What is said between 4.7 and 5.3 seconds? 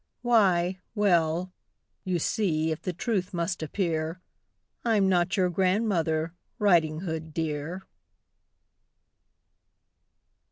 I'm